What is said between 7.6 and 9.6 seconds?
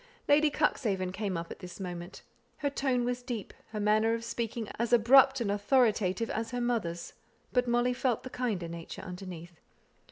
Molly felt the kinder nature underneath.